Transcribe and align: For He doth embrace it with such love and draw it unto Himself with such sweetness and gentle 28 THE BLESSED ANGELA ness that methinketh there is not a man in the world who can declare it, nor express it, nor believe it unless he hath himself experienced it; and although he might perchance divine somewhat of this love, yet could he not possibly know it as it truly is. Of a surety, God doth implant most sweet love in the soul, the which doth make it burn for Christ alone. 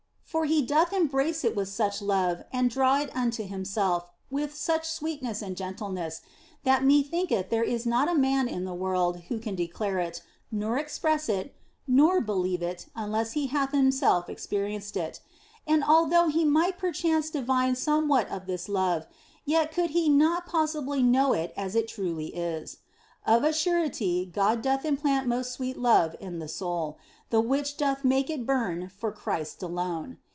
For 0.31 0.45
He 0.45 0.61
doth 0.61 0.93
embrace 0.93 1.43
it 1.43 1.57
with 1.57 1.67
such 1.67 2.01
love 2.01 2.45
and 2.53 2.69
draw 2.69 3.01
it 3.01 3.13
unto 3.13 3.43
Himself 3.45 4.09
with 4.29 4.55
such 4.55 4.87
sweetness 4.87 5.41
and 5.41 5.57
gentle 5.57 5.89
28 5.89 5.91
THE 5.91 6.01
BLESSED 6.01 6.21
ANGELA 6.21 6.51
ness 6.53 6.61
that 6.63 6.83
methinketh 6.83 7.49
there 7.49 7.63
is 7.65 7.85
not 7.85 8.07
a 8.07 8.15
man 8.15 8.47
in 8.47 8.63
the 8.63 8.73
world 8.73 9.23
who 9.27 9.39
can 9.39 9.55
declare 9.55 9.99
it, 9.99 10.21
nor 10.49 10.77
express 10.77 11.27
it, 11.27 11.53
nor 11.85 12.21
believe 12.21 12.61
it 12.63 12.85
unless 12.95 13.33
he 13.33 13.47
hath 13.47 13.73
himself 13.73 14.29
experienced 14.29 14.95
it; 14.95 15.19
and 15.67 15.83
although 15.83 16.29
he 16.29 16.45
might 16.45 16.77
perchance 16.77 17.29
divine 17.29 17.75
somewhat 17.75 18.29
of 18.29 18.45
this 18.45 18.69
love, 18.69 19.07
yet 19.43 19.73
could 19.73 19.89
he 19.89 20.07
not 20.07 20.45
possibly 20.45 21.03
know 21.03 21.33
it 21.33 21.51
as 21.57 21.75
it 21.75 21.89
truly 21.89 22.27
is. 22.27 22.77
Of 23.27 23.43
a 23.43 23.53
surety, 23.53 24.25
God 24.25 24.61
doth 24.63 24.83
implant 24.85 25.27
most 25.27 25.51
sweet 25.51 25.77
love 25.77 26.15
in 26.19 26.39
the 26.39 26.47
soul, 26.47 26.97
the 27.29 27.39
which 27.39 27.77
doth 27.77 28.03
make 28.03 28.31
it 28.31 28.47
burn 28.47 28.89
for 28.89 29.11
Christ 29.11 29.61
alone. 29.61 30.17